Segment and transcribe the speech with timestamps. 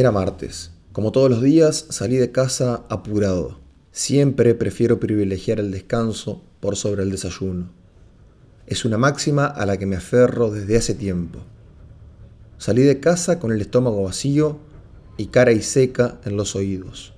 [0.00, 0.70] Era martes.
[0.92, 3.60] Como todos los días, salí de casa apurado.
[3.92, 7.70] Siempre prefiero privilegiar el descanso por sobre el desayuno.
[8.66, 11.40] Es una máxima a la que me aferro desde hace tiempo.
[12.56, 14.58] Salí de casa con el estómago vacío
[15.18, 17.12] y cara y seca en los oídos.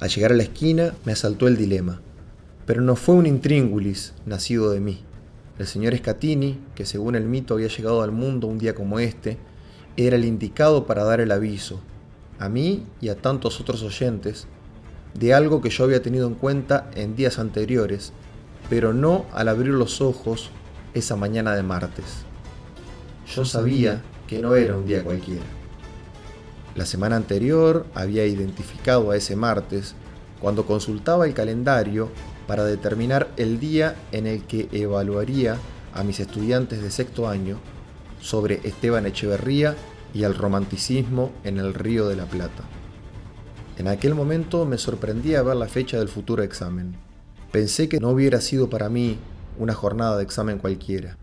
[0.00, 2.00] Al llegar a la esquina me asaltó el dilema,
[2.66, 4.98] pero no fue un intríngulis nacido de mí.
[5.60, 9.38] El señor Scatini, que según el mito había llegado al mundo un día como este,
[9.96, 11.80] era el indicado para dar el aviso,
[12.38, 14.46] a mí y a tantos otros oyentes,
[15.14, 18.12] de algo que yo había tenido en cuenta en días anteriores,
[18.68, 20.50] pero no al abrir los ojos
[20.94, 22.24] esa mañana de martes.
[23.34, 25.44] Yo sabía que no era un día cualquiera.
[26.74, 29.94] La semana anterior había identificado a ese martes
[30.40, 32.10] cuando consultaba el calendario
[32.48, 35.56] para determinar el día en el que evaluaría
[35.94, 37.58] a mis estudiantes de sexto año
[38.20, 39.76] sobre Esteban Echeverría
[40.14, 42.62] y el romanticismo en el Río de la Plata.
[43.76, 46.96] En aquel momento me sorprendía ver la fecha del futuro examen.
[47.50, 49.18] Pensé que no hubiera sido para mí
[49.58, 51.18] una jornada de examen cualquiera,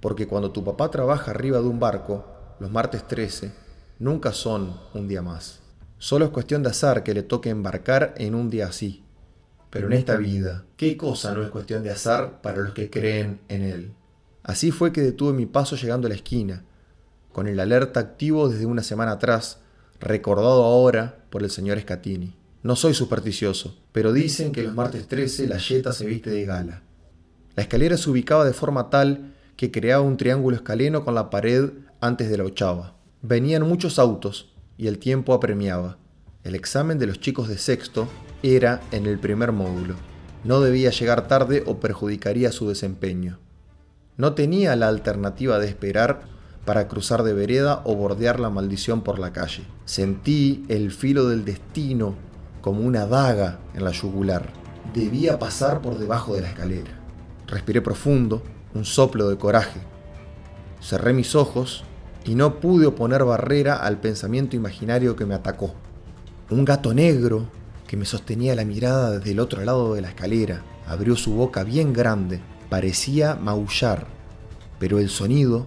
[0.00, 2.24] porque cuando tu papá trabaja arriba de un barco,
[2.60, 3.52] los martes 13,
[3.98, 5.60] nunca son un día más.
[5.98, 9.04] Solo es cuestión de azar que le toque embarcar en un día así.
[9.70, 13.40] Pero en esta vida, ¿qué cosa no es cuestión de azar para los que creen
[13.48, 13.92] en él?
[14.44, 16.64] Así fue que detuve mi paso llegando a la esquina,
[17.32, 19.58] con el alerta activo desde una semana atrás,
[20.00, 22.34] recordado ahora por el señor Scatini.
[22.62, 26.82] No soy supersticioso, pero dicen que los martes 13 la yeta se viste de gala.
[27.54, 31.70] La escalera se ubicaba de forma tal que creaba un triángulo escaleno con la pared
[32.00, 32.96] antes de la ochava.
[33.22, 35.98] Venían muchos autos y el tiempo apremiaba.
[36.44, 38.08] El examen de los chicos de sexto
[38.42, 39.96] era en el primer módulo.
[40.44, 43.40] No debía llegar tarde o perjudicaría su desempeño.
[44.16, 46.22] No tenía la alternativa de esperar
[46.68, 49.64] para cruzar de vereda o bordear la maldición por la calle.
[49.86, 52.14] Sentí el filo del destino
[52.60, 54.52] como una daga en la yugular.
[54.92, 56.90] Debía pasar por debajo de la escalera.
[57.46, 58.42] Respiré profundo,
[58.74, 59.80] un soplo de coraje.
[60.82, 61.84] Cerré mis ojos
[62.26, 65.72] y no pude oponer barrera al pensamiento imaginario que me atacó.
[66.50, 67.46] Un gato negro
[67.86, 71.64] que me sostenía la mirada desde el otro lado de la escalera abrió su boca
[71.64, 74.06] bien grande parecía maullar,
[74.78, 75.66] pero el sonido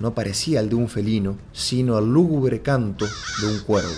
[0.00, 3.06] no parecía el de un felino, sino el lúgubre canto
[3.40, 3.94] de un cuervo.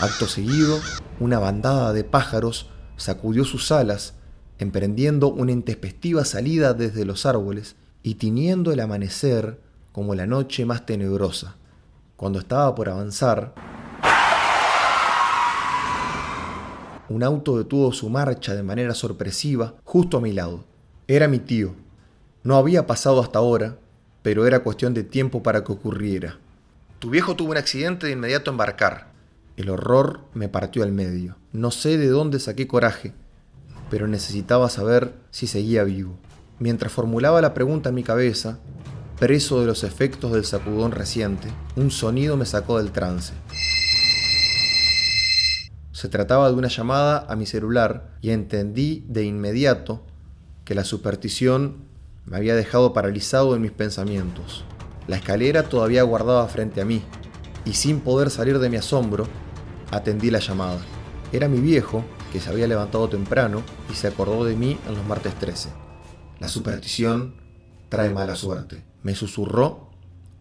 [0.00, 0.80] Acto seguido,
[1.20, 4.14] una bandada de pájaros sacudió sus alas,
[4.58, 9.60] emprendiendo una intempestiva salida desde los árboles y tiñendo el amanecer
[9.92, 11.56] como la noche más tenebrosa.
[12.16, 13.54] Cuando estaba por avanzar,
[17.08, 20.64] un auto detuvo su marcha de manera sorpresiva justo a mi lado.
[21.06, 21.74] Era mi tío.
[22.42, 23.78] No había pasado hasta ahora,
[24.22, 26.38] pero era cuestión de tiempo para que ocurriera.
[26.98, 29.12] Tu viejo tuvo un accidente de inmediato embarcar.
[29.56, 31.36] El horror me partió al medio.
[31.52, 33.12] No sé de dónde saqué coraje,
[33.90, 36.16] pero necesitaba saber si seguía vivo.
[36.58, 38.58] Mientras formulaba la pregunta en mi cabeza,
[39.18, 43.34] preso de los efectos del sacudón reciente, un sonido me sacó del trance.
[45.90, 50.04] Se trataba de una llamada a mi celular y entendí de inmediato
[50.64, 51.84] que la superstición
[52.26, 54.64] me había dejado paralizado en mis pensamientos.
[55.06, 57.02] La escalera todavía guardaba frente a mí
[57.64, 59.26] y sin poder salir de mi asombro,
[59.90, 60.80] atendí la llamada.
[61.32, 65.06] Era mi viejo, que se había levantado temprano y se acordó de mí en los
[65.06, 65.68] martes 13.
[66.40, 67.36] La superstición
[67.88, 68.84] trae mala suerte.
[69.02, 69.90] Me susurró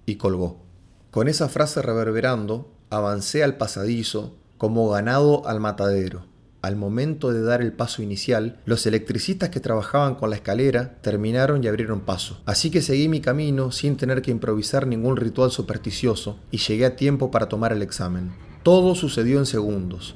[0.05, 0.63] y colgó.
[1.11, 6.30] Con esa frase reverberando, avancé al pasadizo como ganado al matadero.
[6.61, 11.63] Al momento de dar el paso inicial, los electricistas que trabajaban con la escalera terminaron
[11.63, 12.39] y abrieron paso.
[12.45, 16.95] Así que seguí mi camino sin tener que improvisar ningún ritual supersticioso y llegué a
[16.95, 18.31] tiempo para tomar el examen.
[18.61, 20.15] Todo sucedió en segundos.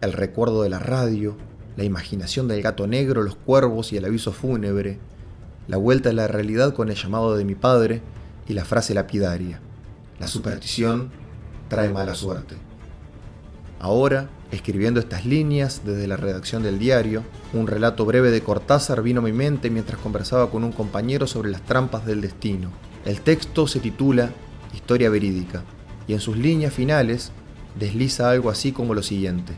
[0.00, 1.36] El recuerdo de la radio,
[1.76, 5.00] la imaginación del gato negro, los cuervos y el aviso fúnebre,
[5.66, 8.02] la vuelta a la realidad con el llamado de mi padre
[8.46, 9.60] y la frase lapidaria.
[10.20, 11.10] La superstición
[11.68, 12.54] trae mala suerte.
[13.82, 19.18] Ahora, escribiendo estas líneas desde la redacción del diario, un relato breve de Cortázar vino
[19.18, 22.70] a mi mente mientras conversaba con un compañero sobre las trampas del destino.
[23.04, 24.30] El texto se titula
[24.72, 25.64] Historia verídica
[26.06, 27.32] y en sus líneas finales
[27.76, 29.52] desliza algo así como lo siguiente.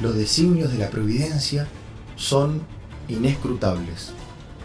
[0.00, 1.66] Los designios de la providencia
[2.14, 2.62] son
[3.08, 4.12] inescrutables.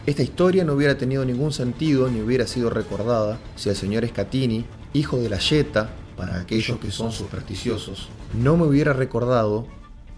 [0.06, 4.64] Esta historia no hubiera tenido ningún sentido ni hubiera sido recordada si el señor Scatini,
[4.94, 5.90] hijo de la Yeta,
[6.22, 9.66] para aquellos que son supersticiosos, no me hubiera recordado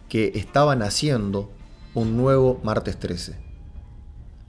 [0.09, 1.49] que estaba naciendo
[1.93, 3.37] un nuevo martes 13.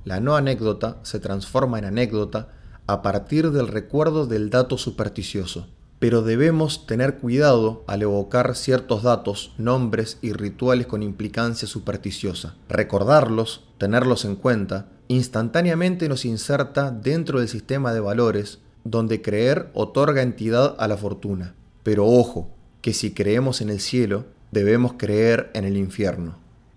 [0.04, 2.48] La no anécdota se transforma en anécdota
[2.88, 5.68] a partir del recuerdo del dato supersticioso.
[6.00, 12.56] pero debemos tener cuidado al evocar ciertos datos, nombres y rituales con implicancia supersticiosa.
[12.68, 20.22] Recordarlos, tenerlos en cuenta, instantáneamente nos inserta dentro del sistema de valores donde creer otorga
[20.22, 21.54] entidad a la fortuna.
[21.82, 22.50] Pero ojo,
[22.81, 26.36] que si creemos en el cielo, debemos creer en el infierno.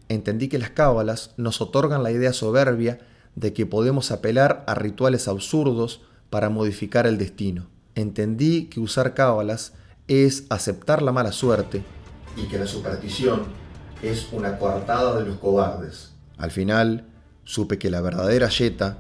[0.10, 3.00] Entendí que las cábalas nos otorgan la idea soberbia
[3.36, 7.68] de que podemos apelar a rituales absurdos para modificar el destino.
[7.94, 9.74] Entendí que usar cábalas
[10.08, 11.84] es aceptar la mala suerte
[12.38, 13.44] y que la superstición
[14.02, 16.14] es una coartada de los cobardes.
[16.38, 17.06] Al final,
[17.44, 19.00] supe que la verdadera yeta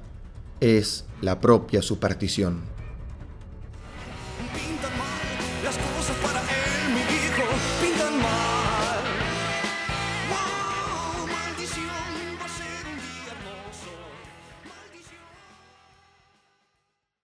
[0.59, 2.76] es la propia superstición.
[8.17, 8.56] tomorrow.